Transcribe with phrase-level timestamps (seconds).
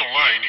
[0.00, 0.46] Online.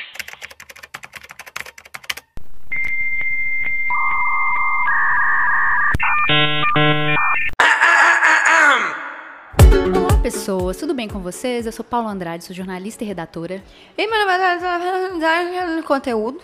[9.96, 11.66] Olá, pessoas, tudo bem com vocês?
[11.66, 13.64] Eu sou Paula Andrade, sou jornalista e redatora.
[13.98, 16.40] E meu nome é conteúdo.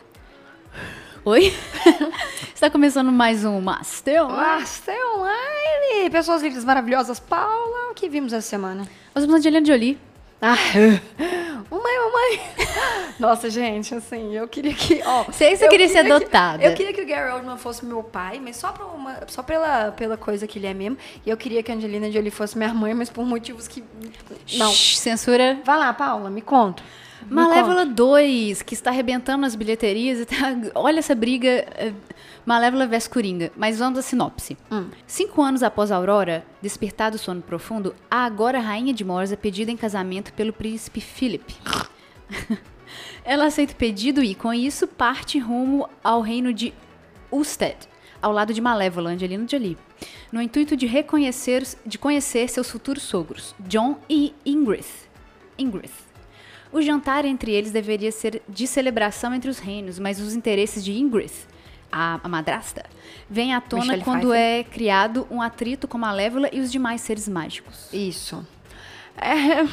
[1.24, 1.54] Oi?
[2.54, 4.62] Está começando mais um Master Online.
[4.62, 6.10] Master Online.
[6.10, 7.20] Pessoas lindas, maravilhosas.
[7.20, 8.88] Paula, o que vimos essa semana?
[9.14, 10.00] Nós vamos de Angelina Jolie.
[10.42, 10.56] Ah,
[11.70, 12.42] mamãe, mamãe.
[13.20, 15.02] Nossa, gente, assim, eu queria que.
[15.06, 16.64] Ó, Sei que você eu queria ser que- adotada.
[16.64, 19.92] eu queria que o Gary Oldman fosse meu pai, mas só, pra uma, só pela,
[19.92, 20.98] pela coisa que ele é mesmo.
[21.26, 23.84] E eu queria que a Angelina Jolie fosse minha mãe, mas por motivos que.
[24.54, 24.72] Não.
[24.72, 25.60] Shhh, censura.
[25.64, 26.84] Vai lá, Paula, me conta.
[27.30, 30.26] Malévola 2, que está arrebentando nas bilheterias.
[30.26, 31.48] tá- Olha essa briga.
[31.50, 31.94] é,
[32.46, 33.52] Malévola vs Coringa.
[33.56, 34.56] Mas vamos à sinopse.
[34.72, 34.90] Hum.
[35.08, 39.36] Cinco anos após a Aurora, despertar do sono profundo, a agora rainha de Mors é
[39.36, 41.56] pedida em casamento pelo príncipe Philip.
[43.24, 46.74] Ela aceita o pedido e, com isso, parte rumo ao reino de
[47.32, 47.76] Usted,
[48.22, 49.78] ao lado de Malévola, Angelina Jolie,
[50.32, 54.86] no intuito de reconhecer, de conhecer seus futuros sogros, John e Ingrid.
[55.58, 55.92] Ingrid.
[56.76, 60.92] O jantar entre eles deveria ser de celebração entre os reinos, mas os interesses de
[60.92, 61.32] Ingrid,
[61.90, 62.86] a, a madrasta,
[63.30, 64.60] vêm à tona Michelle quando Pfeiffer.
[64.60, 67.88] é criado um atrito com Malévola e os demais seres mágicos.
[67.94, 68.46] Isso.
[69.16, 69.66] É,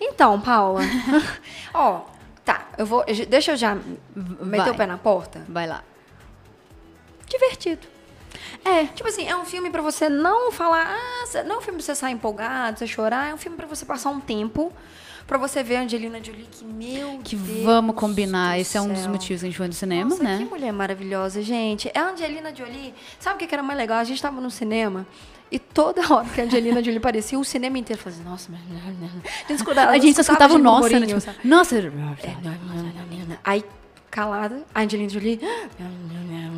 [0.00, 0.82] Então, Paula.
[1.74, 2.02] Ó,
[2.44, 3.04] tá, eu vou.
[3.28, 3.76] Deixa eu já
[4.14, 4.70] meter vai.
[4.70, 5.44] o pé na porta.
[5.48, 5.82] Vai lá.
[7.28, 7.88] Divertido.
[8.64, 11.78] É, Tipo assim, é um filme pra você não falar, ah, não é um filme
[11.78, 14.72] pra você sair empolgado, você chorar, é um filme pra você passar um tempo,
[15.30, 18.58] pra você ver a Angelina Jolie, que meu que Deus vamos combinar.
[18.58, 20.38] Esse é um dos motivos que a gente foi no cinema, Nossa, né?
[20.38, 21.88] que mulher maravilhosa, gente.
[21.94, 22.92] É a Angelina Jolie.
[23.20, 23.98] Sabe o que era mais legal?
[23.98, 25.06] A gente tava no cinema
[25.48, 28.60] e toda hora que a Angelina Jolie aparecia, o cinema inteiro fazia, nossa, mas...
[28.60, 31.06] A gente escutava, A gente só escutava o nossa, né?
[31.06, 31.38] Tipo, sabe?
[31.44, 31.76] nossa.
[33.44, 33.64] Aí,
[34.10, 35.38] calada, a Angelina Jolie.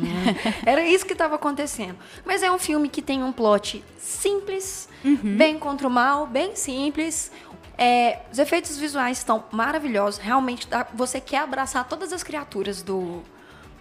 [0.65, 1.95] Era isso que estava acontecendo.
[2.25, 4.89] Mas é um filme que tem um plot simples,
[5.21, 7.31] bem contra o mal, bem simples.
[7.77, 10.19] É, os efeitos visuais estão maravilhosos.
[10.19, 13.21] Realmente, você quer abraçar todas as criaturas do.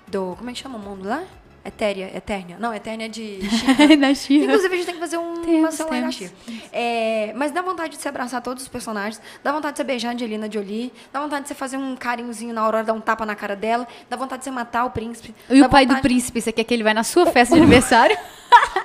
[0.07, 1.25] do como é que chama o mundo lá?
[1.65, 2.57] Etéria, Eternia.
[2.59, 3.97] Não, Eternia de She-Ra.
[3.97, 4.45] Na She-Ra.
[4.45, 6.33] Inclusive, a gente tem que fazer um, uma Temos, celular na temos.
[6.73, 10.11] É, mas dá vontade de você abraçar todos os personagens, dá vontade de você beijar
[10.11, 13.25] a Angelina Jolie, dá vontade de você fazer um carinhozinho na Aurora, dar um tapa
[13.25, 15.35] na cara dela, dá vontade de você matar o príncipe.
[15.49, 18.17] E o pai do príncipe, você quer que ele vai na sua festa de aniversário?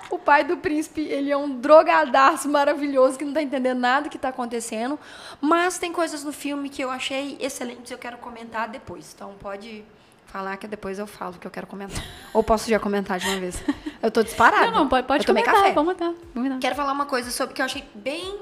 [0.09, 4.17] O pai do príncipe, ele é um drogadaço maravilhoso que não tá entendendo nada que
[4.17, 4.97] tá acontecendo.
[5.41, 9.13] Mas tem coisas no filme que eu achei excelentes e eu quero comentar depois.
[9.13, 9.83] Então pode
[10.27, 12.03] falar que depois eu falo o que eu quero comentar.
[12.33, 13.61] Ou posso já comentar de uma vez?
[14.01, 14.67] Eu tô disparada.
[14.67, 15.73] não, não, pode, pode eu tomei comentar, café.
[15.75, 16.59] vamos dar, vamos dar.
[16.59, 18.39] Quero falar uma coisa sobre que eu achei bem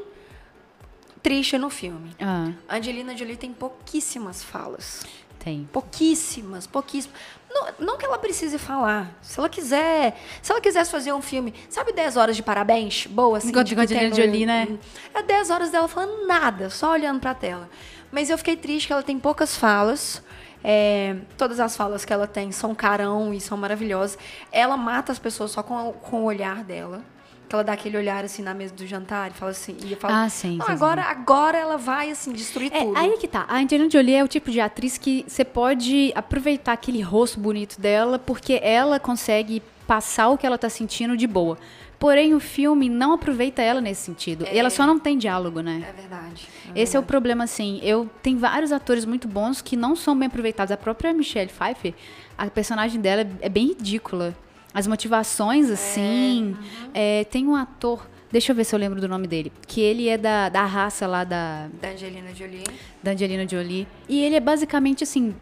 [1.22, 2.16] triste no filme.
[2.22, 5.06] Ah, A Angelina Jolie tem pouquíssimas falas.
[5.40, 5.68] tem.
[5.72, 7.18] Pouquíssimas, pouquíssimas.
[7.50, 9.16] Não, não que ela precise falar.
[9.22, 10.20] Se ela quiser.
[10.42, 13.08] Se ela quisesse fazer um filme, sabe 10 horas de parabéns?
[13.08, 13.50] Boa, assim.
[13.50, 14.78] Enquanto de Angelina no- Jolie, né?
[15.14, 17.70] É 10 horas dela falando nada, só olhando pra tela.
[18.12, 20.22] Mas eu fiquei triste que ela tem poucas falas.
[20.68, 24.18] É, todas as falas que ela tem são carão e são maravilhosas.
[24.52, 27.04] Ela mata as pessoas só com, com o olhar dela.
[27.48, 29.78] Que ela dá aquele olhar assim na mesa do jantar e fala assim.
[29.84, 32.98] E fala, Ah, sim, Não, sim, agora, agora ela vai assim destruir É, tudo.
[32.98, 33.46] aí que tá.
[33.48, 37.80] A Angelina Jolie é o tipo de atriz que você pode aproveitar aquele rosto bonito
[37.80, 41.58] dela, porque ela consegue passar o que ela tá sentindo de boa.
[41.98, 44.46] Porém, o filme não aproveita ela nesse sentido.
[44.52, 45.86] E ela só não tem diálogo, né?
[45.90, 46.48] É verdade.
[46.76, 47.80] Esse é o problema, assim.
[47.82, 50.72] Eu tem vários atores muito bons que não são bem aproveitados.
[50.72, 51.94] A própria Michelle Pfeiffer,
[52.38, 54.36] a personagem dela é- é bem ridícula.
[54.74, 56.56] As motivações, assim.
[56.94, 58.06] é, tem um ator.
[58.30, 59.52] Deixa eu ver se eu lembro do nome dele.
[59.66, 62.64] Que ele é da, da raça lá da, Da Angelina Jolie.
[63.02, 63.88] da Angelina Jolie.
[64.10, 65.34] E ele é basicamente assim,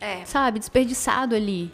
[0.00, 0.24] É.
[0.24, 1.72] sabe, desperdiçado ali.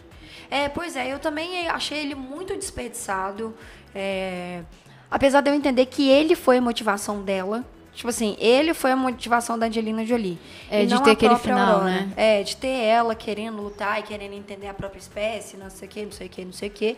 [0.50, 3.54] É, pois é, eu também achei ele muito desperdiçado.
[3.94, 4.62] É,
[5.10, 7.64] apesar de eu entender que ele foi a motivação dela.
[7.94, 10.38] Tipo assim, ele foi a motivação da Angelina Jolie.
[10.70, 11.84] É, de não ter aquele final, Aurora.
[11.90, 12.12] né?
[12.14, 15.90] É, de ter ela querendo lutar e querendo entender a própria espécie, não sei o
[15.90, 16.96] que, não sei o que, não sei o que.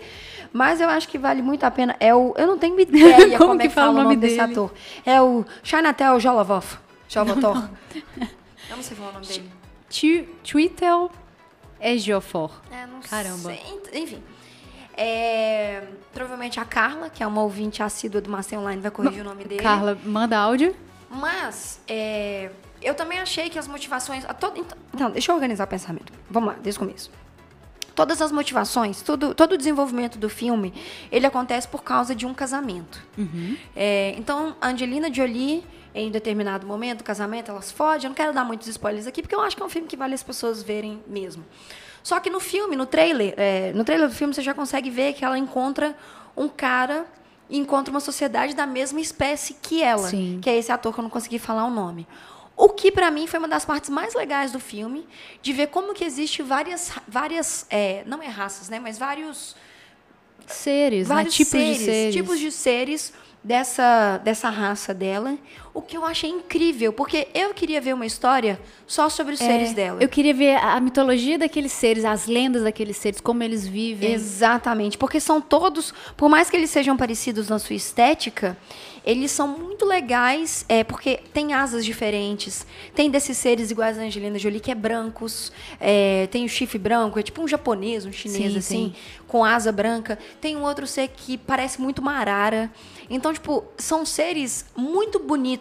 [0.52, 1.94] Mas eu acho que vale muito a pena.
[2.00, 4.38] É o, eu não tenho ideia Como como, que é que fala o nome desse
[4.38, 4.50] dele?
[4.52, 4.72] ator.
[5.06, 6.78] É o Chanatel Jolovoff.
[7.08, 7.68] Jolovotor.
[8.68, 9.48] Eu não sei falar o nome dele.
[9.88, 10.28] Twi-
[11.78, 12.50] Twitter Ejiofor.
[12.70, 13.50] É, não Caramba.
[13.50, 13.60] sei.
[14.02, 14.22] Enfim.
[14.96, 19.24] É, provavelmente a Carla, que é uma ouvinte assídua do Master Online, vai corrigir o
[19.24, 19.62] nome dele.
[19.62, 20.74] Carla, manda áudio.
[21.08, 22.50] Mas, é,
[22.82, 24.24] eu também achei que as motivações.
[24.24, 26.12] a todo- então, deixa eu organizar o pensamento.
[26.28, 27.10] Vamos lá, desde o começo.
[27.94, 30.72] Todas as motivações, tudo, todo o desenvolvimento do filme,
[31.10, 33.02] ele acontece por causa de um casamento.
[33.74, 35.64] É, então, Angelina Jolie
[36.00, 38.04] em determinado momento casamento, elas fogem.
[38.06, 39.96] Eu não quero dar muitos spoilers aqui, porque eu acho que é um filme que
[39.96, 41.44] vale as pessoas verem mesmo.
[42.02, 45.12] Só que no filme, no trailer, é, no trailer do filme, você já consegue ver
[45.12, 45.96] que ela encontra
[46.36, 47.06] um cara
[47.50, 50.38] e encontra uma sociedade da mesma espécie que ela, Sim.
[50.40, 52.06] que é esse ator que eu não consegui falar o nome.
[52.56, 55.06] O que para mim foi uma das partes mais legais do filme,
[55.40, 59.54] de ver como que existe várias, várias, é, não é raças, né, mas vários
[60.46, 61.14] Seres, né?
[61.14, 62.14] vários Tipos seres, de seres.
[62.14, 63.12] tipos de seres
[63.42, 65.36] dessa, dessa raça dela.
[65.74, 69.72] O que eu achei incrível, porque eu queria ver uma história só sobre os seres
[69.74, 70.00] dela.
[70.00, 73.66] É, Eu queria ver a a mitologia daqueles seres, as lendas daqueles seres, como eles
[73.66, 74.12] vivem.
[74.12, 78.56] Exatamente, porque são todos, por mais que eles sejam parecidos na sua estética,
[79.04, 82.66] eles são muito legais, é, porque tem asas diferentes.
[82.94, 85.50] Tem desses seres iguais a Angelina Jolie, que é brancos,
[85.80, 88.94] é, tem o chifre branco, é tipo um japonês, um chinês, Sim, assim, sim.
[89.26, 90.18] com asa branca.
[90.40, 92.70] Tem um outro ser que parece muito uma arara.
[93.08, 95.58] Então, tipo, são seres muito bonitos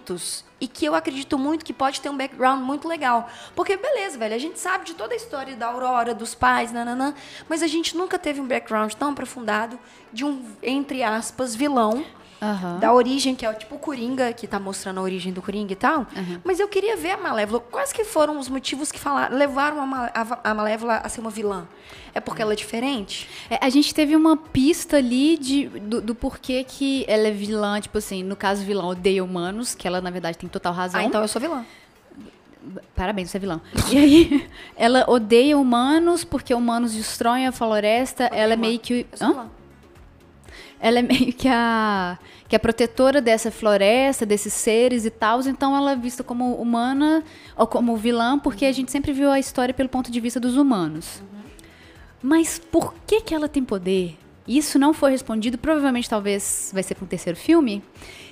[0.59, 3.29] e que eu acredito muito que pode ter um background muito legal.
[3.55, 7.13] Porque, beleza, velho, a gente sabe de toda a história da Aurora, dos pais, nananã,
[7.47, 9.79] mas a gente nunca teve um background tão aprofundado
[10.11, 12.05] de um, entre aspas, vilão
[12.41, 12.79] Aham.
[12.79, 15.73] da origem, que é o tipo o Coringa, que tá mostrando a origem do Coringa
[15.73, 16.05] e tal.
[16.43, 17.59] Mas eu queria ver a Malévola.
[17.59, 21.29] Quais que foram os motivos que falaram, levaram a, a, a Malévola a ser uma
[21.31, 21.67] vilã?
[22.13, 23.29] É porque ela é diferente?
[23.49, 27.79] É, a gente teve uma pista ali de, do, do porquê que ela é vilã,
[27.79, 30.99] tipo assim, no caso, vilã odeia humanos, que ela, na verdade, tem total razão.
[30.99, 31.63] Ah, então eu sou vilã.
[32.95, 33.61] Parabéns, você é vilã.
[33.91, 38.25] E aí, ela odeia humanos porque humanos destroem a floresta.
[38.25, 39.05] ela é meio que.
[39.21, 39.47] Hã?
[40.79, 45.41] Ela é meio que a, que a protetora dessa floresta, desses seres e tal.
[45.41, 47.23] Então ela é vista como humana
[47.55, 50.55] ou como vilã, porque a gente sempre viu a história pelo ponto de vista dos
[50.55, 51.21] humanos.
[52.21, 54.17] Mas por que, que ela tem poder?
[54.47, 57.83] Isso não foi respondido, provavelmente talvez vai ser para um terceiro filme.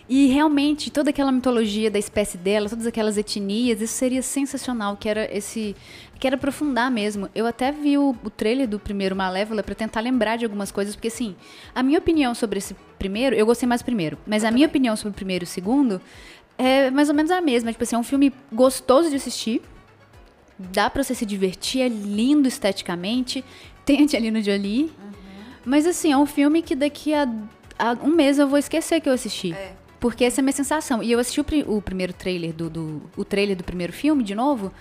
[0.07, 5.09] E realmente toda aquela mitologia da espécie dela, todas aquelas etnias, isso seria sensacional, que
[5.09, 5.75] era esse,
[6.19, 7.27] que era aprofundar mesmo.
[7.33, 10.95] Eu até vi o, o trailer do primeiro Malévola para tentar lembrar de algumas coisas,
[10.95, 11.35] porque assim,
[11.73, 14.95] a minha opinião sobre esse primeiro, eu gostei mais do primeiro, mas a minha opinião
[14.95, 15.99] sobre o primeiro e o segundo
[16.57, 19.61] é mais ou menos a mesma, tipo assim, é um filme gostoso de assistir.
[20.57, 23.43] Dá pra você se divertir, é lindo esteticamente.
[23.83, 24.91] Tem a Angelina Jolie.
[25.65, 27.27] Mas assim, é um filme que daqui a,
[27.77, 29.53] a um mês eu vou esquecer que eu assisti.
[30.05, 31.01] Porque essa é a minha sensação.
[31.01, 34.35] E eu assisti o, o primeiro trailer do, do- o trailer do primeiro filme de
[34.35, 34.71] novo.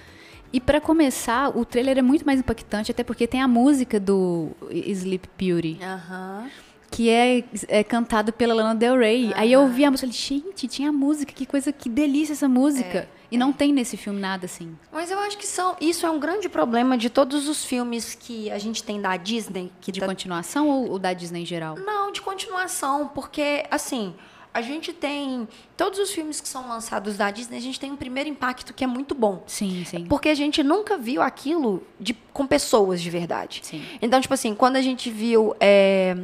[0.53, 4.51] E pra começar, o trailer é muito mais impactante, até porque tem a música do
[4.71, 6.47] Sleep Beauty Aham.
[6.91, 9.33] que é, é cantado pela Lana Del Rey.
[9.35, 12.47] Aí eu ouvi a música e falei, gente, tinha música, que coisa, que delícia essa
[12.49, 13.09] música.
[13.33, 14.77] e não tem nesse filme nada assim.
[14.93, 18.49] Mas eu acho que são, isso é um grande problema de todos os filmes que
[18.51, 19.73] a gente tem da Disney.
[19.81, 21.77] Que De tá- continuação ou, ou da Disney em geral?
[21.77, 24.15] Não, de continuação, porque, assim,
[24.55, 25.49] a gente tem.
[25.77, 28.85] Todos os filmes que são lançados da Disney, a gente tem um primeiro impacto que
[28.85, 29.43] é muito bom.
[29.49, 30.07] Sim, sim.
[30.07, 33.61] Porque a gente nunca viu aquilo de, com pessoas de verdade.
[33.65, 33.85] Sim.
[34.01, 35.57] Então, tipo assim, quando a gente viu.
[35.59, 36.17] É,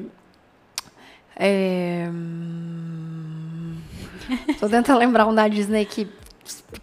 [1.35, 2.09] é,
[4.61, 6.09] tô tentando lembrar um da Disney que,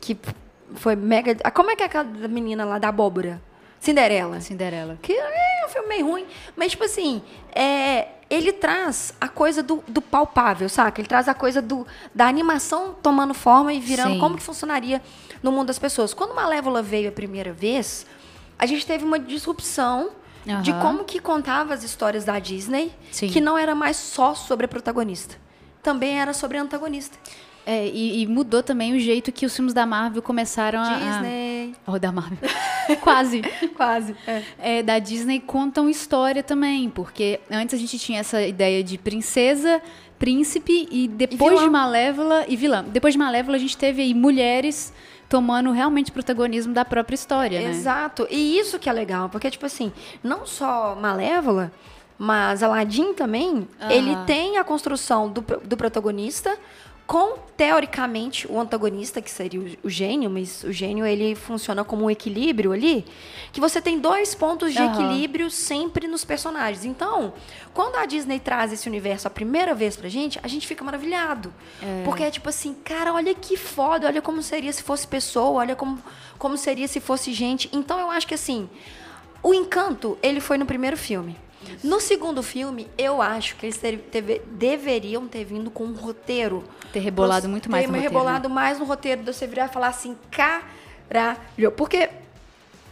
[0.01, 0.17] que
[0.75, 1.37] foi mega.
[1.45, 3.41] ah, Como é que é aquela menina lá da abóbora?
[3.79, 4.41] Cinderela.
[4.41, 4.99] Cinderela.
[5.01, 6.25] Que é um filme meio ruim.
[6.57, 7.21] Mas, tipo assim,
[7.55, 10.99] é, ele traz a coisa do, do palpável, saca?
[10.99, 14.19] Ele traz a coisa do, da animação tomando forma e virando Sim.
[14.19, 15.01] como que funcionaria
[15.41, 16.13] no mundo das pessoas.
[16.13, 18.05] Quando Malévola veio a primeira vez,
[18.59, 20.09] a gente teve uma disrupção
[20.61, 20.81] de Aham.
[20.81, 23.27] como que contava as histórias da Disney, Sim.
[23.27, 25.35] que não era mais só sobre a protagonista.
[25.83, 27.17] Também era sobre a antagonista.
[27.69, 30.93] É, e, e mudou também o jeito que os filmes da Marvel começaram a.
[30.93, 31.75] Disney.
[31.85, 31.91] a...
[31.91, 32.37] Oh, da Marvel.
[33.03, 33.41] Quase.
[33.75, 34.15] Quase.
[34.25, 34.43] É.
[34.57, 39.81] É, da Disney contam história também, porque antes a gente tinha essa ideia de princesa,
[40.17, 41.63] príncipe e depois vilã.
[41.65, 42.85] de Malévola e vilã.
[42.85, 44.93] Depois de Malévola a gente teve aí mulheres
[45.27, 47.69] tomando realmente protagonismo da própria história, né?
[47.69, 48.25] Exato.
[48.31, 49.91] E isso que é legal, porque, tipo assim,
[50.23, 51.69] não só Malévola,
[52.17, 53.91] mas Aladdin também, Aham.
[53.91, 56.57] ele tem a construção do, do protagonista
[57.07, 62.11] com, teoricamente, o antagonista, que seria o, gênio, mas o gênio, ele funciona como um
[62.11, 63.05] equilíbrio ali,
[63.53, 64.91] que você tem dois pontos de Aham.
[64.91, 66.83] equilíbrio sempre nos personagens.
[66.83, 67.33] Então,
[67.73, 71.53] quando a Disney traz esse universo a primeira vez pra gente, a gente fica maravilhado.
[72.03, 75.77] Porque é tipo assim, cara, olha que foda, olha como seria se fosse pessoa, olha
[75.77, 75.97] como,
[76.37, 77.69] como seria se fosse gente.
[77.71, 78.69] Então eu acho que assim,
[79.41, 81.37] o encanto, ele foi no primeiro filme.
[81.83, 84.01] No segundo filme, eu acho que eles ter-
[84.51, 86.63] deveriam ter vindo com um roteiro.
[86.93, 89.69] Ter rebolado muito mais ter no roteiro, rebolado mais no roteiro, de você virar e
[89.69, 91.71] falar assim, caralho.
[91.75, 92.09] Porque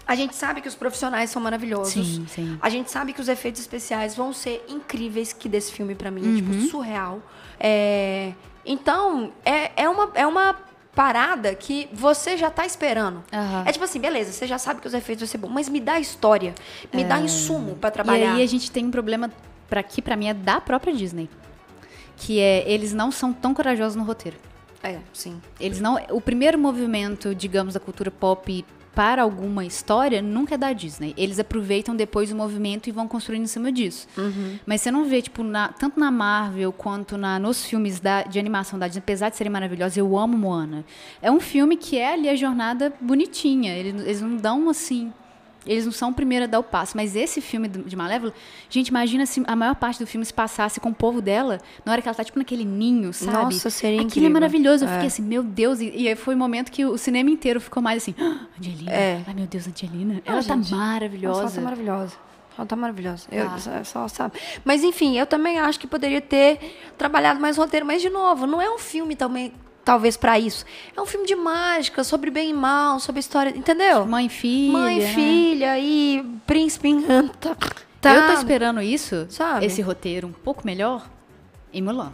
[0.07, 1.93] a gente sabe que os profissionais são maravilhosos.
[1.93, 2.57] Sim, sim.
[2.62, 6.22] A gente sabe que os efeitos especiais vão ser incríveis, que desse filme, pra mim,
[6.24, 6.36] é Uhum.
[6.36, 7.22] tipo, surreal.
[7.60, 8.34] É,
[8.67, 10.55] Então, é, é, uma, é uma
[10.96, 13.24] parada que você já tá esperando.
[13.32, 13.64] Aham.
[13.66, 15.82] É tipo assim, beleza, você já sabe que os efeitos vão ser bons, mas me
[15.82, 16.56] dá história,
[16.94, 18.25] me dá insumo pra trabalhar.
[18.25, 18.30] É.
[18.30, 19.30] E aí a gente tem um problema
[19.70, 21.30] para que para mim é da própria Disney,
[22.16, 24.38] que é eles não são tão corajosos no roteiro.
[24.82, 25.42] É, sim.
[25.60, 28.64] Eles não, o primeiro movimento, digamos, da cultura pop
[28.96, 31.14] para alguma história nunca é da Disney.
[31.18, 34.08] Eles aproveitam depois o movimento e vão construindo em cima disso.
[34.66, 38.40] Mas você não vê, tipo, na- tanto na Marvel quanto na, nos filmes da- de
[38.40, 40.86] animação da Disney, apesar de serem maravilhosos, eu amo Moana.
[41.22, 43.74] É um filme que é ali a jornada bonitinha.
[43.75, 45.12] Eles, eles não dão assim.
[45.65, 48.34] Eles não são o primeiro a dar o passo, mas esse filme de Malévola,
[48.69, 51.91] gente, imagina se a maior parte do filme se passasse com o povo dela, na
[51.91, 53.55] hora que ela tá, tipo, naquele ninho, sabe?
[53.55, 54.29] Nossa, seria Aquilo incrível.
[54.29, 54.86] é maravilhoso.
[54.86, 54.93] Eu É.
[54.93, 55.79] fiquei assim, meu Deus.
[55.79, 58.91] E, e aí foi o momento que o cinema inteiro ficou mais assim, "Ah, Angelina.
[58.91, 59.22] É.
[59.25, 60.22] Ai, meu Deus, Angelina.
[60.25, 61.41] Ela gente, tá maravilhosa.
[61.41, 62.13] Nossa, ela tá maravilhosa.
[62.57, 63.27] Ela tá maravilhosa.
[63.31, 63.57] Eu, Tá.
[63.57, 64.39] só, só sabe.
[64.63, 67.86] Mas enfim, eu também acho que poderia ter trabalhado mais roteiro.
[67.86, 69.51] Mas, de novo, não é um filme também,
[69.86, 70.65] talvez, pra isso.
[70.98, 73.51] É um filme de mágica, sobre bem e mal, sobre história.
[73.56, 74.06] Entendeu?
[74.06, 74.74] Mãe e filha.
[74.74, 75.13] Mãe, né?
[75.13, 77.56] filha e príncipe encanta.
[78.04, 79.65] Eu tô esperando isso, Sabe?
[79.65, 81.10] esse roteiro um pouco melhor,
[81.74, 82.12] em Mulan.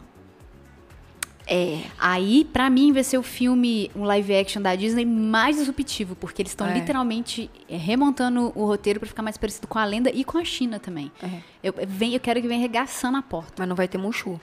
[1.48, 1.82] É.
[2.00, 6.42] Aí, pra mim, vai ser o filme, um live action da Disney mais disruptivo, porque
[6.42, 6.74] eles estão É.
[6.74, 10.46] literalmente é, remontando o roteiro pra ficar mais parecido com a lenda e com a
[10.46, 11.12] China também.
[11.22, 11.28] É.
[11.62, 13.54] Eu, vem, eu quero que venha arregaçando a porta.
[13.58, 14.40] Mas não vai ter Mushu.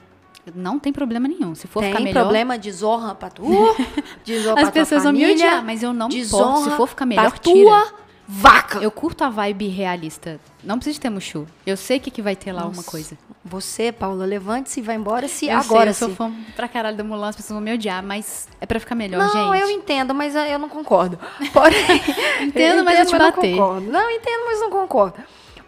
[0.54, 1.54] Não tem problema nenhum.
[1.54, 2.22] Se for ficar Tem melhor.
[2.22, 3.44] problema de zorra pra tu,
[4.56, 6.64] As pessoas vão me odiar, mas eu não importo.
[6.64, 7.54] Se for ficar melhor, pra tira.
[7.60, 7.92] tua
[8.26, 8.78] vaca.
[8.78, 10.38] Eu curto a vibe realista.
[10.62, 11.46] Não precisa ter Mushu.
[11.66, 12.90] Eu sei que, que vai ter lá uma Nossa.
[12.90, 13.18] coisa.
[13.44, 16.16] Você, Paula, levante-se e vai embora se Eu agora sei, eu sim.
[16.16, 18.94] sou fã pra caralho da Mulan, as pessoas vão me odiar, mas é pra ficar
[18.94, 19.62] melhor, Não, gente.
[19.62, 21.18] eu entendo, mas eh, eu não concordo.
[21.54, 21.78] Porém,
[22.42, 23.52] Entendo, eu mas eu te não bater.
[23.52, 23.90] concordo.
[23.90, 25.14] Não, entendo, mas não concordo.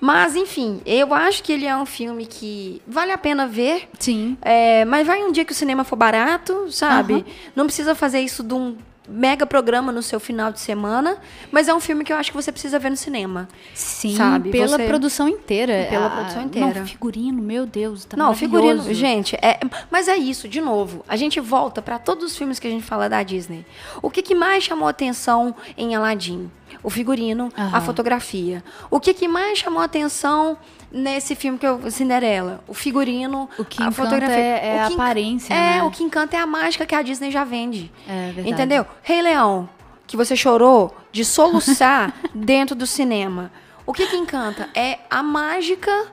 [0.00, 3.88] Mas, enfim, eu acho que ele é um filme que vale a pena ver.
[3.98, 4.36] Sim.
[4.40, 7.14] É, mas vai um dia que o cinema for barato, sabe?
[7.14, 7.24] Aham.
[7.54, 8.76] Não precisa fazer isso de um
[9.10, 11.18] mega programa no seu final de semana.
[11.50, 13.48] Mas é um filme que eu acho que você precisa ver no cinema.
[13.74, 15.86] Sim, Sabe, pela você- produção inteira.
[15.90, 16.80] Pela A- produção inteira.
[16.80, 19.58] Não, figurino, meu Deus, tá não, figurino, gente, é,
[19.90, 21.04] mas é isso, de novo.
[21.08, 23.64] A gente volta para todos os filmes que a gente fala da Disney.
[24.00, 26.50] O que, que mais chamou atenção em Aladdin?
[26.82, 27.80] O figurino, a Aham.
[27.80, 28.62] fotografia.
[28.90, 30.56] O que, que mais chamou atenção
[30.90, 32.62] nesse filme que eu Cinderela?
[32.66, 34.36] O figurino, O que a encanta fotografia.
[34.36, 35.82] é- é O a que aparência, É, né?
[35.82, 37.90] o que encanta é a mágica que a Disney já vende.
[38.08, 38.50] É verdade.
[38.50, 38.86] Entendeu?
[39.02, 39.68] Rei Leão,
[40.06, 43.50] que você chorou de soluçar dentro do cinema.
[43.86, 44.68] O que que encanta?
[44.74, 46.06] É a mágica,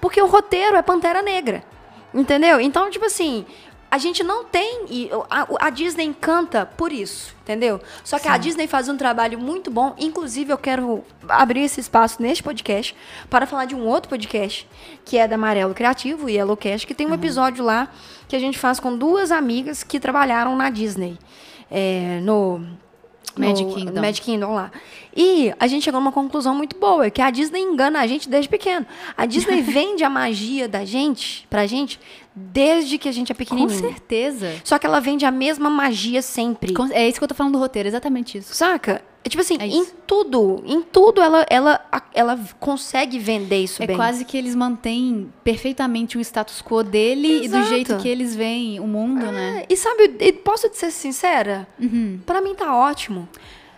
[0.00, 1.64] porque o roteiro é Pantera Negra.
[2.12, 2.60] Entendeu?
[2.60, 3.46] Então, tipo assim,
[3.90, 4.84] a gente não tem.
[5.30, 7.80] A, a Disney encanta por isso, entendeu?
[8.02, 8.40] Só que a Sim.
[8.40, 9.94] Disney faz um trabalho muito bom.
[9.98, 12.96] Inclusive, eu quero abrir esse espaço neste podcast
[13.28, 14.66] para falar de um outro podcast,
[15.04, 17.88] que é da Amarelo Criativo e Yellowcast, que tem um episódio lá
[18.28, 21.18] que a gente faz com duas amigas que trabalharam na Disney.
[21.70, 22.66] É, no
[23.36, 24.00] No Kingdom.
[24.00, 24.70] Magic Kingdom lá.
[25.16, 28.48] E a gente chegou numa conclusão muito boa, que a Disney engana a gente desde
[28.48, 28.86] pequeno.
[29.16, 31.98] A Disney vende a magia da gente, pra gente,
[32.34, 33.78] desde que a gente é Com pequenininho.
[33.78, 34.54] certeza.
[34.64, 36.72] Só que ela vende a mesma magia sempre.
[36.74, 38.54] Com- É isso que eu tô falando do roteiro, exatamente isso.
[38.54, 39.02] Saca?
[39.24, 41.80] É tipo assim, É em tudo, em tudo ela, ela,
[42.12, 43.96] ela consegue vender isso É bem.
[43.96, 47.68] quase que eles mantêm perfeitamente o status quo dele e do Exato.
[47.68, 49.64] jeito que eles veem o mundo, né?
[49.68, 50.08] É, E sabe,
[50.44, 51.68] posso te ser sincera?
[51.80, 52.18] Uhum.
[52.26, 53.28] Pra mim tá ótimo.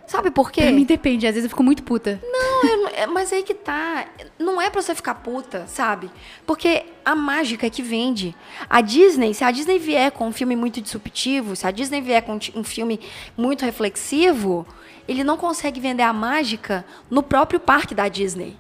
[0.06, 0.60] Sabe por quê?
[0.62, 2.20] Pra mim depende, às vezes eu fico muito puta.
[2.22, 4.06] Não, eu é, mas aí que tá.
[4.38, 6.10] Não é pra você ficar puta, sabe?
[6.46, 8.34] Porque a mágica é que vende.
[8.68, 12.22] A Disney, se a Disney vier com um filme muito disruptivo, se a Disney vier
[12.22, 13.00] com um filme
[13.36, 14.66] muito reflexivo,
[15.08, 18.56] ele não consegue vender a mágica no próprio parque da Disney.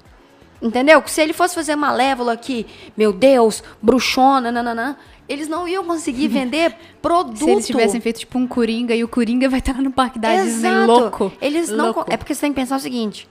[0.62, 1.02] Entendeu?
[1.06, 4.96] Se ele fosse fazer Malévola aqui, meu Deus, bruxona, nananã,
[5.28, 7.38] eles não iam conseguir vender produto.
[7.38, 10.34] Se eles tivessem feito tipo um Coringa e o Coringa vai estar no parque da
[10.36, 10.86] Disney Exato.
[10.86, 11.32] louco.
[11.40, 11.86] Eles não.
[11.86, 12.04] louco.
[12.08, 13.28] É porque você tem que pensar o seguinte: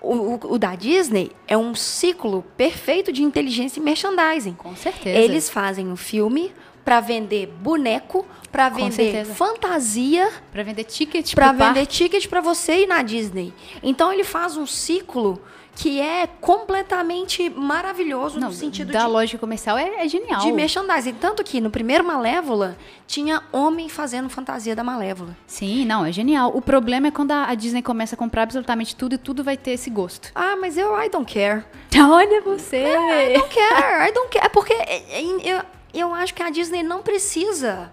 [0.00, 4.54] o, o- o da Disney é um ciclo perfeito de inteligência e merchandising.
[4.54, 5.16] Com certeza.
[5.18, 6.52] Eles fazem um filme
[6.84, 11.86] pra vender boneco, pra Com vender fantasia, Pra vender ticket pra pro vender parque.
[11.86, 13.52] ticket pra você ir na Disney.
[13.82, 15.40] Então ele faz um ciclo
[15.74, 20.40] que é completamente maravilhoso Não, no sentido da de lógica comercial é, é genial.
[20.40, 21.14] de merchandising.
[21.14, 25.34] Tanto que no primeiro Malévola tinha homem fazendo fantasia da Malévola.
[25.46, 26.52] Sim, não, é genial.
[26.54, 29.70] O problema é quando a Disney começa a comprar absolutamente tudo e tudo vai ter
[29.72, 30.30] esse gosto.
[30.34, 31.64] Ah, mas eu I don't care.
[31.96, 32.84] Olha você!
[32.84, 34.44] I don't care, I don't care.
[34.44, 35.62] É porque é, é, eu,
[36.00, 37.92] eu acho que a Disney não precisa.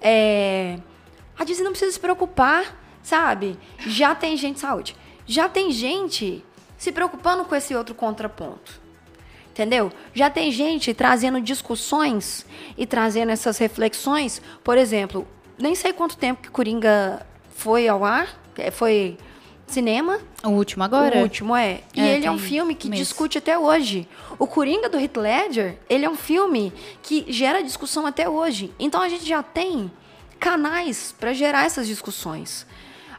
[0.00, 0.78] é,
[1.38, 3.58] a Disney não precisa se preocupar, sabe?
[3.78, 4.58] Já tem gente.
[4.58, 4.96] Saúde.
[5.24, 6.44] Já tem gente
[6.76, 8.80] se preocupando com esse outro contraponto.
[9.50, 9.92] Entendeu?
[10.14, 14.40] Já tem gente trazendo discussões e trazendo essas reflexões.
[14.62, 15.26] Por exemplo,
[15.58, 19.18] nem sei quanto tempo que Coringa foi ao ar, é, foi
[19.72, 20.18] cinema.
[20.44, 21.18] O último agora?
[21.18, 21.80] O último, é.
[21.94, 23.00] E É, ele é um filme que mês.
[23.00, 24.08] discute até hoje.
[24.38, 26.72] O Coringa do Heath Ledger, ele é um filme
[27.02, 28.72] que gera discussão até hoje.
[28.78, 29.90] Então a gente já tem
[30.38, 32.66] canais para gerar essas discussões.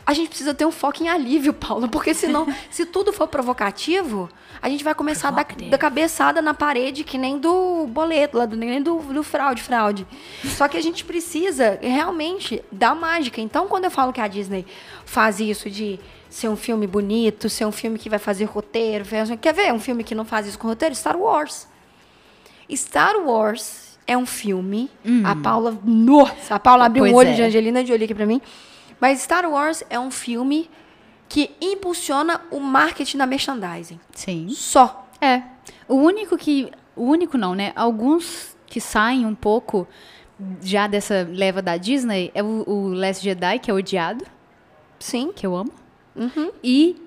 [0.05, 4.29] A gente precisa ter um foco em alívio, Paula, porque senão, se tudo for provocativo,
[4.61, 5.69] a gente vai começar a dar, Provocative.
[5.69, 10.07] dar cabeçada na parede, que nem do boleto, lá nem do, do fraude, fraude.
[10.43, 13.39] Só que a gente precisa realmente dar mágica.
[13.39, 14.65] Então, quando eu falo que a Disney
[15.05, 19.05] faz isso de ser um filme bonito, ser um filme que vai fazer roteiro,
[19.39, 20.93] quer ver um filme que não faz isso com roteiro?
[20.95, 21.67] Star Wars.
[22.71, 24.89] Star Wars é um filme.
[25.23, 25.77] A Paula.
[25.83, 27.33] Nossa, a Paula abriu Pois um olho é.
[27.33, 28.41] de Angelina Jolie aqui pra mim.
[28.99, 30.69] Mas Star Wars é um filme
[31.27, 33.99] que impulsiona o marketing da merchandising.
[34.13, 34.49] Sim.
[34.49, 35.07] Só.
[35.21, 35.43] É.
[35.87, 36.71] O único que.
[36.95, 37.71] O único não, né?
[37.75, 39.87] Alguns que saem um pouco
[40.61, 44.25] já dessa leva da Disney é o, o Last Jedi, que é odiado,
[44.99, 45.31] Sim.
[45.33, 45.71] que eu amo.
[46.15, 46.51] Uhum.
[46.63, 47.01] E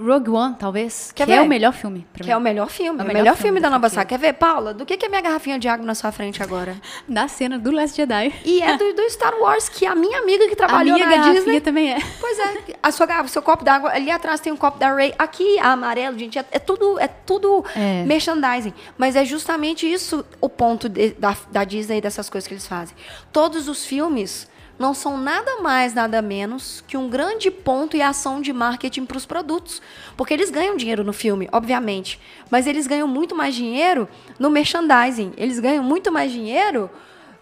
[0.00, 1.42] Rogue One, talvez, Quer que é ver?
[1.42, 2.32] o melhor filme pra Que mim.
[2.32, 3.00] é o melhor filme.
[3.00, 3.88] É o o melhor, melhor filme, filme da Nova.
[3.88, 4.06] Saga.
[4.06, 4.72] Quer ver, Paula?
[4.72, 6.76] Do que que é minha garrafinha de água na sua frente agora?
[7.08, 8.32] Da cena do Last Jedi.
[8.44, 11.10] E é do, do Star Wars, que a minha amiga que A trabalhou minha na
[11.16, 11.60] garrafinha Disney.
[11.60, 11.98] também é.
[12.20, 15.12] Pois é, a sua garrafa, seu copo d'água, ali atrás tem um copo da Ray.
[15.18, 18.04] Aqui, a amarelo, gente, é, é tudo, é tudo É.
[18.04, 18.72] merchandising.
[18.96, 22.66] Mas é justamente isso o ponto de- da, da Disney e dessas coisas que eles
[22.66, 22.96] fazem.
[23.32, 28.40] Todos os filmes não são nada mais, nada menos que um grande ponto e ação
[28.40, 29.82] de marketing para os produtos.
[30.16, 32.20] Porque eles ganham dinheiro no filme, obviamente.
[32.50, 34.08] Mas eles ganham muito mais dinheiro
[34.38, 35.32] no merchandising.
[35.36, 36.88] Eles ganham muito mais dinheiro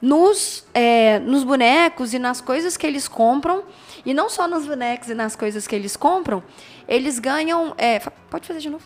[0.00, 3.64] nos, é, nos bonecos e nas coisas que eles compram.
[4.04, 6.42] E não só nos bonecos e nas coisas que eles compram,
[6.88, 7.74] eles ganham.
[7.76, 8.00] é,
[8.30, 8.84] pode fazer de novo.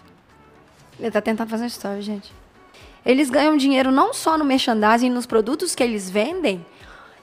[0.99, 2.33] Ele tá tentando fazer uma história, gente.
[3.05, 6.65] Eles ganham dinheiro não só no merchandising, nos produtos que eles vendem,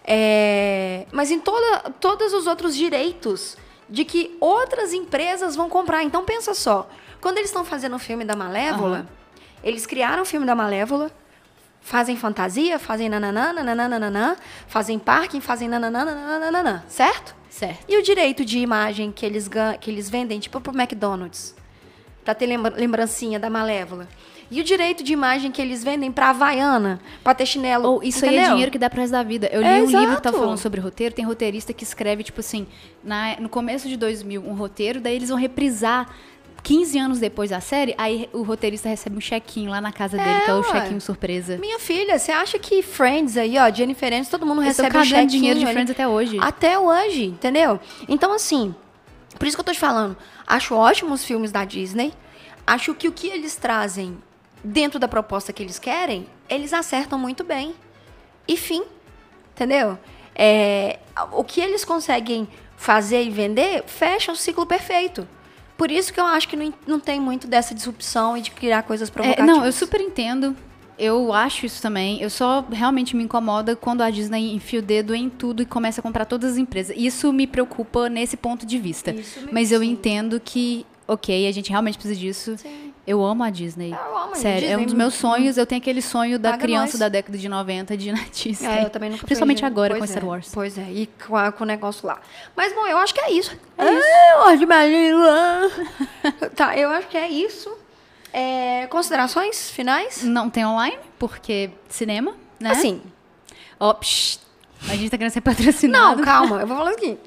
[0.09, 3.57] é, mas em toda, todos os outros direitos
[3.89, 6.01] de que outras empresas vão comprar.
[6.03, 9.05] Então pensa só, quando eles estão fazendo o filme da Malévola,
[9.63, 11.11] eles criaram o filme da Malévola,
[11.81, 14.35] fazem fantasia, fazem nananã, nananã, nananã,
[14.67, 17.35] fazem parking, fazem nananã, nananã, nananã, certo?
[17.49, 17.85] Certo.
[17.87, 19.49] E o direito de imagem que eles,
[19.81, 21.55] que eles vendem, tipo pro McDonald's,
[22.23, 24.07] pra ter lembra- lembrancinha da Malévola.
[24.49, 27.87] E o direito de imagem que eles vendem pra Havaiana, pra ter chinelo.
[27.89, 28.51] Ou isso aí é entendeu?
[28.51, 29.49] dinheiro que dá pro resto da vida.
[29.51, 30.21] Eu li É, um livro que exato.
[30.21, 32.65] tá falando sobre roteiro, tem roteirista que escreve, tipo assim,
[33.03, 36.07] na- no começo de 2000, um roteiro, daí eles vão reprisar
[36.63, 40.41] 15 anos depois da série, aí o roteirista recebe um chequinho lá na casa dele,
[40.43, 40.63] que é o ué.
[40.81, 41.57] chequinho surpresa.
[41.57, 45.03] Minha filha, você acha que Friends aí, ó, Jennifer Aniston, todo mundo Eles recebe um
[45.03, 45.65] chequinho dinheiro de?
[45.67, 46.37] Friends até hoje.
[46.41, 47.79] Até hoje, entendeu?
[48.07, 48.73] Então, assim,
[49.37, 52.11] por isso que eu tô te falando, acho ótimos os filmes da Disney,
[52.65, 54.17] acho que o que eles trazem
[54.63, 57.73] dentro da proposta que eles querem, eles acertam muito bem.
[58.47, 58.83] E fim,
[59.53, 59.97] entendeu?
[60.35, 60.99] É,
[61.31, 65.27] o que eles conseguem fazer e vender, fecha o ciclo perfeito.
[65.75, 68.83] Por isso que eu acho que não, não tem muito dessa disrupção e de criar
[68.83, 69.47] coisas É, provocativas.
[69.47, 70.55] não, eu super entendo.
[70.97, 72.19] Eu acho isso também.
[72.19, 76.01] Eu só realmente me incomoda quando a Disney enfia o dedo em tudo e começa
[76.01, 76.95] a comprar todas as empresas.
[76.97, 79.15] Isso me preocupa nesse ponto de vista.
[79.51, 82.57] Mas eu entendo que, ok, a gente realmente precisa disso.
[82.57, 82.86] Sim.
[83.07, 83.91] Eu amo a Disney.
[83.93, 84.85] Eu amo a Sério, é um Disney.
[84.87, 85.55] dos meus sonhos.
[85.57, 86.99] Eu tenho aquele sonho da Paga criança nós.
[86.99, 88.67] da década de 90 de ir na Disney.
[88.67, 90.51] É, eu também nunca fui Principalmente de- agora pois com Star é, Wars.
[90.53, 92.19] Pois é, e com, a- com o negócio lá.
[92.55, 93.57] Mas, bom, eu acho que é isso.
[93.77, 94.07] É isso.
[94.45, 94.65] hoje,
[96.55, 97.71] Tá, eu acho que é isso.
[98.33, 100.21] É, considerações finais?
[100.23, 102.71] Não tem online, porque cinema, né?
[102.71, 103.01] Assim,
[103.79, 104.39] Ó, psh,
[104.89, 106.17] a gente tá querendo ser patrocinado.
[106.17, 107.21] não, calma, eu vou falar o seguinte.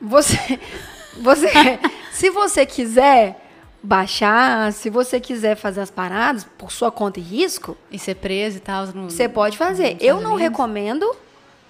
[0.00, 0.60] Você,
[1.18, 1.78] você,
[2.12, 3.41] se você quiser
[3.82, 8.58] baixar, se você quiser fazer as paradas por sua conta e risco, E ser preso
[8.58, 8.86] e tal.
[8.86, 9.96] Você pode fazer.
[10.00, 11.04] Eu não recomendo.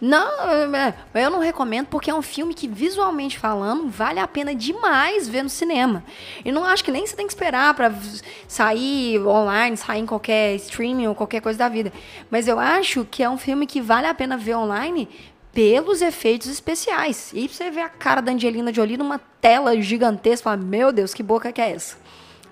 [0.04, 0.26] Não,
[0.74, 5.28] é, eu não recomendo porque é um filme que, visualmente falando, vale a pena demais
[5.28, 6.02] ver no cinema.
[6.44, 10.06] E não acho que nem você tem que esperar pra v- sair online, sair em
[10.06, 11.92] qualquer streaming ou qualquer coisa da vida.
[12.28, 15.08] Mas eu acho que é um filme que vale a pena ver online
[15.52, 17.30] pelos efeitos especiais.
[17.32, 21.22] E você ver a cara da Angelina Jolie numa tela gigantesca, fala, meu Deus, que
[21.22, 21.96] boca que é essa?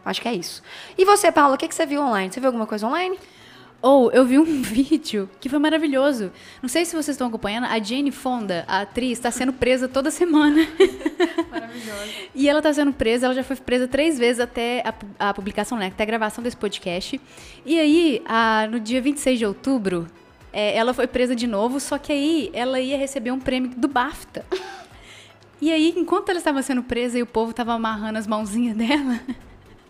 [0.05, 0.63] Acho que é isso.
[0.97, 2.33] E você, Paula, o que, que você viu online?
[2.33, 3.19] Você viu alguma coisa online?
[3.83, 6.31] Ou eu vi um vídeo que foi maravilhoso.
[6.61, 7.65] Não sei se vocês estão acompanhando.
[7.65, 10.67] A Jane Fonda, a atriz, está sendo presa toda semana.
[11.51, 12.13] Maravilhoso.
[12.35, 14.83] E ela está sendo presa, ela já foi presa três vezes até
[15.19, 15.87] a, a publicação, né?
[15.89, 17.21] Até a gravação desse podcast.
[17.65, 20.07] E aí, a- no dia 26 de outubro,
[20.53, 23.89] é, ela foi presa de novo, só que aí ela ia receber um prêmio do
[23.89, 24.45] BAFTA.
[25.63, 29.21] E aí, enquanto ela estava sendo presa e o povo estava amarrando as mãozinhas dela,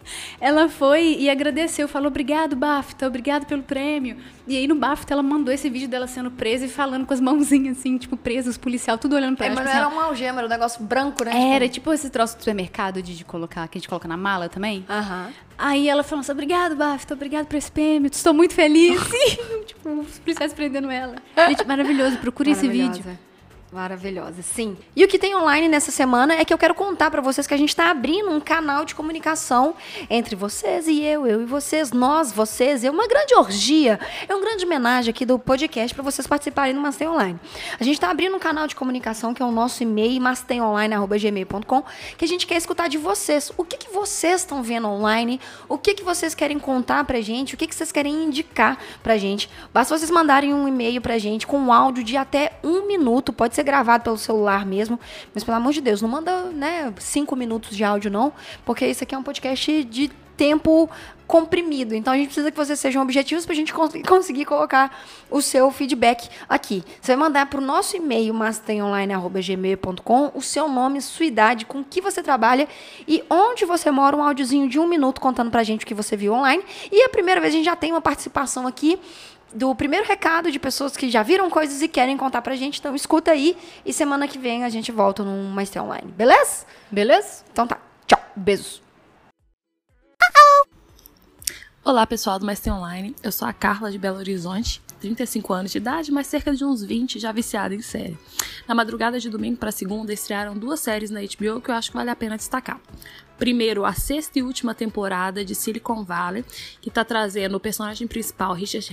[0.41, 4.17] ela foi e agradeceu, falou obrigado, BAFTA, obrigado pelo prêmio.
[4.47, 7.21] E aí no BAFTA ela mandou esse vídeo dela sendo presa e falando com as
[7.21, 9.57] mãozinhas assim, tipo, presa, os policial, tudo olhando pra É, ela.
[9.57, 11.55] mas tipo não assim, era um algema, era um negócio branco, né?
[11.55, 14.49] Era tipo esse troço do supermercado de, de colocar, que a gente coloca na mala
[14.49, 14.85] também.
[14.89, 15.29] Aham.
[15.57, 19.01] Aí ela falou assim, obrigado, BAFTA, obrigado por esse prêmio, estou muito feliz.
[19.13, 19.37] E,
[19.67, 21.17] tipo, os policiais prendendo ela.
[21.49, 23.05] Gente, maravilhoso, procure esse vídeo.
[23.73, 24.43] Maravilhosa.
[24.43, 24.77] Sim.
[24.97, 27.55] E o que tem online nessa semana é que eu quero contar pra vocês que
[27.55, 29.77] a gente tá abrindo um canal de comunicação
[30.09, 32.83] entre vocês e eu, eu e vocês, nós, vocês.
[32.83, 36.81] É uma grande orgia, é um grande homenagem aqui do podcast pra vocês participarem do
[36.81, 37.39] Master Online.
[37.79, 41.85] A gente tá abrindo um canal de comunicação que é o nosso e-mail, masteronline.gmail.com,
[42.19, 43.53] que a gente quer escutar de vocês.
[43.57, 45.41] O que, que vocês estão vendo online?
[45.69, 47.55] O que, que vocês querem contar pra gente?
[47.55, 49.49] O que, que vocês querem indicar pra gente?
[49.73, 53.33] Basta vocês mandarem um e-mail pra gente com um áudio de até um minuto.
[53.33, 54.99] Pode ser gravado pelo celular mesmo.
[55.35, 58.33] Mas, pelo amor de Deus, não manda né, cinco minutos de áudio, não.
[58.65, 60.89] Porque isso aqui é um podcast de tempo
[61.27, 61.95] comprimido.
[61.95, 64.99] Então a gente precisa que vocês sejam objetivos pra gente cons- conseguir colocar
[65.31, 66.83] o seu feedback aqui.
[67.01, 72.23] Você vai mandar pro nosso e-mail masteronline.gmail.com o seu nome, sua idade, com que você
[72.23, 72.67] trabalha
[73.07, 76.17] e onde você mora, um áudiozinho de um minuto contando pra gente o que você
[76.17, 76.65] viu online.
[76.91, 78.99] E a primeira vez a gente já tem uma participação aqui
[79.55, 82.79] do primeiro recado de pessoas que já viram coisas e querem contar pra gente.
[82.79, 86.67] Então escuta aí e semana que vem a gente volta num Master Online, beleza?
[86.91, 87.45] Beleza?
[87.53, 87.79] Então tá.
[88.07, 88.21] Tchau.
[88.37, 88.83] Beijos.
[91.83, 93.17] Olá, pessoal do Mestre Online.
[93.23, 96.85] Eu sou a Carla de Belo Horizonte, 35 anos de idade, mas cerca de uns
[96.85, 98.19] 20 já viciada em série.
[98.69, 101.97] Na madrugada de domingo para segunda estrearam duas séries na HBO que eu acho que
[101.97, 102.79] vale a pena destacar.
[103.41, 106.45] Primeiro, a sexta e última temporada de Silicon Valley,
[106.79, 108.87] que está trazendo o personagem principal, Richard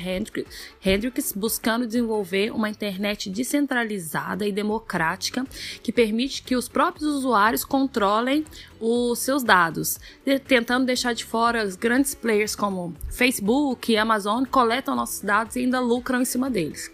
[0.81, 5.45] Hendricks, buscando desenvolver uma internet descentralizada e democrática
[5.83, 8.45] que permite que os próprios usuários controlem
[8.79, 9.99] os seus dados,
[10.47, 15.59] tentando deixar de fora os grandes players como Facebook e Amazon, coletam nossos dados e
[15.59, 16.89] ainda lucram em cima deles.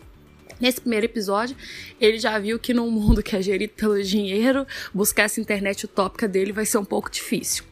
[0.59, 1.55] Nesse primeiro episódio,
[1.99, 6.27] ele já viu que num mundo que é gerido pelo dinheiro, buscar essa internet utópica
[6.27, 7.63] dele vai ser um pouco difícil.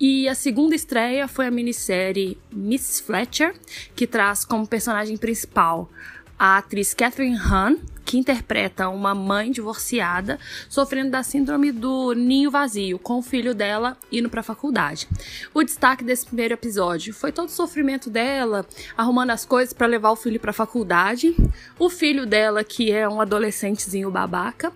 [0.00, 3.54] E a segunda estreia foi a minissérie Miss Fletcher,
[3.96, 5.90] que traz como personagem principal
[6.38, 12.98] a atriz Catherine Hahn, que interpreta uma mãe divorciada sofrendo da síndrome do ninho vazio,
[12.98, 15.06] com o filho dela indo para a faculdade.
[15.52, 18.64] O destaque desse primeiro episódio foi todo o sofrimento dela,
[18.96, 21.36] arrumando as coisas para levar o filho para a faculdade,
[21.78, 24.72] o filho dela que é um adolescentezinho babaca,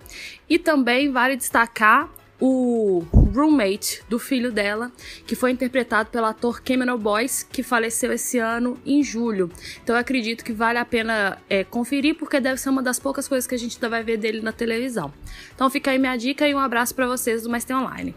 [0.46, 2.10] e também vale destacar
[2.44, 4.90] o roommate do filho dela,
[5.24, 9.48] que foi interpretado pelo ator Cameron Boyce, que faleceu esse ano em julho.
[9.80, 13.28] Então eu acredito que vale a pena é, conferir, porque deve ser uma das poucas
[13.28, 15.14] coisas que a gente ainda vai ver dele na televisão.
[15.54, 18.12] Então fica aí minha dica e um abraço para vocês do Mais Tem Online.